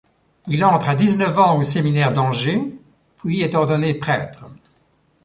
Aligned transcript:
Il 0.47 0.65
entre 0.65 0.89
à 0.89 0.95
dix-neuf 0.95 1.37
ans 1.37 1.59
au 1.59 1.63
séminaire 1.63 2.11
d'Angers 2.11 2.75
puis 3.17 3.41
est 3.41 3.53
ordonné 3.53 3.93
prêtre. 3.93 4.45